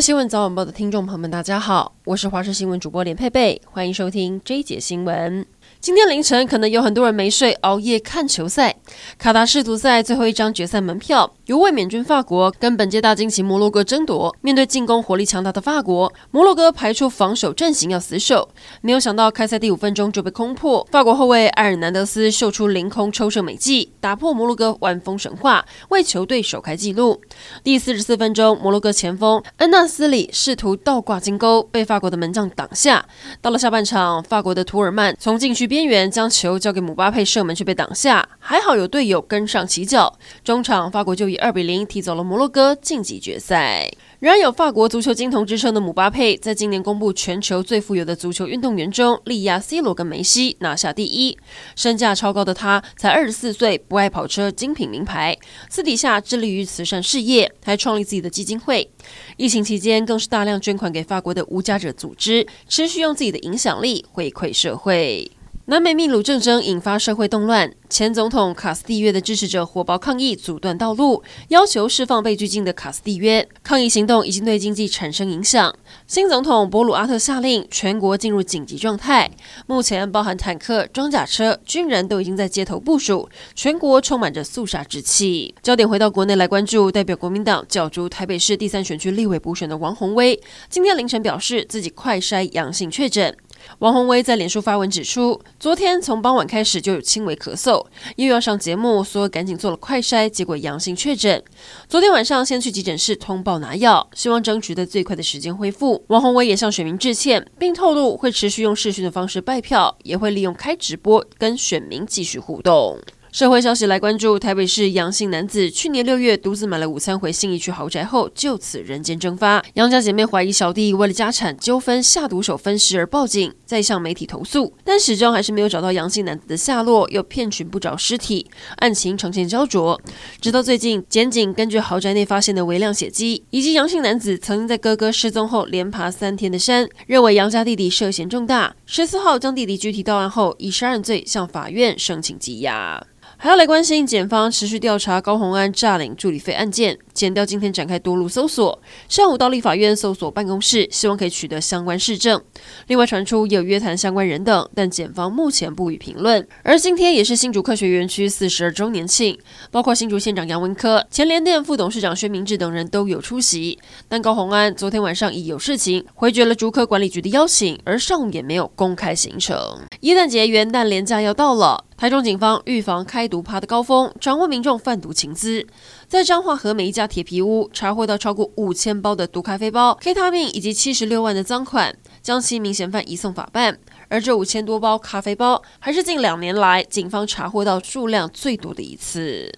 [0.00, 5.46] 新闻早晚报的听众朋友们，大家好，我是华视新闻主播连佩佩，欢迎收听 J 姐新闻。
[5.86, 8.74] 今天凌晨，可能有很多人没睡，熬夜看球赛。
[9.16, 14.34] 卡达世足赛最后一张决赛门票由卫冕军法国跟本届大惊奇摩洛哥争夺。
[14.40, 18.48] 面对进攻火力强大的法国，摩洛哥排出防守阵型要死守。
[18.80, 20.84] 没有想到开赛第五分钟就被攻破。
[20.90, 27.20] 法国后卫埃尔南德斯秀出凌空抽射美技，打破摩洛哥万峰神话，为球队首开纪录。
[27.62, 33.06] 第四十四分钟，摩洛哥前锋恩纳斯里试图倒挂金钩，被法国的门将挡下。
[33.40, 40.18] 到了下半场，法国的图尔曼从禁区边边缘将球交给姆巴佩射门，却被挡下，还好有队友跟上起脚。
[40.42, 43.86] 中场法国就以二比零踢走了摩洛哥，晋级决赛。
[44.18, 51.36] 然而有法国足球金童之称的姆巴佩，在今年公布全球最富有的足球运动员中，力压 C 罗跟梅西拿下第一。
[51.74, 55.36] 身价超高的他，才二十四岁，不爱跑车，精品名牌，
[55.68, 58.90] 私底下致力于慈善事业，还创立自己的基金会。
[59.36, 65.30] 疫情期间，更是大量捐款给法国的无家者组织，持续用自己的影响力回馈社会。
[65.68, 73.48] 南美秘鲁政争引发社会动乱，前总统卡斯蒂约的支持者火爆抗议，阻断道路，要求释放被拘禁的卡斯蒂约。
[73.64, 75.74] 抗议行动已经对经济产生影响。
[76.06, 79.28] 新总统博鲁阿特下令全国进入紧急状态，
[79.66, 85.52] 目前包含坦克、装甲车、军人都已经在街头部署，全国充满着肃杀之气。
[85.64, 93.36] 焦点回到国内来关注，代表国民党角逐台北市第三选区立委补选的王鸿薇，今天凌晨表示自己快筛阳性确诊。
[93.78, 97.84] 王鸿薇在脸书发文指出，昨天从傍晚开始就有轻微咳嗽，
[98.16, 101.42] 又要上节目，所以赶紧做了快筛，结果阳性确诊。
[101.88, 106.04] 昨天晚上先去急诊室通报拿药，希望争取在最快的时间恢复。
[106.08, 112.98] 王鸿薇也向选民致歉，并透露会持续用视讯的方式拜票，也会利用开直播跟选民继续互动。
[113.36, 119.62] 社会消息来关注，台北市杨姓男子去年六月独自买了午餐回信义区豪宅后，就此人间蒸发。
[119.74, 128.46] 杨家姐妹怀疑小弟为了家产纠纷下毒手分尸而报警，再向媒体投诉，但始终还是没有找到杨姓男子的下落，又遍寻不着尸体，
[128.76, 130.00] 案情呈现焦灼。
[130.40, 143.06] 直到最近，检警根据豪宅内发现的微量血迹，以及杨姓男子曾经在哥哥失踪后连爬三天的山，认为杨家弟弟涉嫌重大，十四号将弟弟拘提到案后，以杀人罪向法院申请羁押。
[143.38, 146.98] 还要来关心，检方持续调查高虹安诈领助理费案件。
[147.12, 152.42] 检调今天展开多路搜索，上午到立法院搜索办公室，希望可以取得相关事证。
[152.86, 156.46] 另外传出有约谈相关人等，但检方目前不予评论。
[156.62, 159.38] 而今天也是新竹科学园区四十二周年庆，
[159.70, 163.78] 包括新竹县长杨文科、前联电副董事长薛明志等人都有出席。
[164.08, 169.56] 但高虹安昨天晚上已有事情回绝了竹科管理局的邀请，而上午也没有公开行程。
[170.06, 175.66] 耶诞节元旦连假要到了，台中警方预防开毒趴的高峰，掌握民众贩毒情资。
[176.06, 183.80] 在彰化和美一家铁皮屋查获到超过五千包的毒咖啡包、K 他命以及七十六万的赃款，将七名嫌犯移送法办。
[184.08, 189.50] 而这五千多包咖啡包，还是近两年来警方查获到数量最多的一次。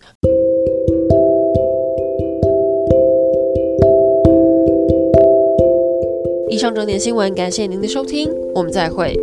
[6.48, 9.14] 以上整点新闻，感谢您的收听，我们再会。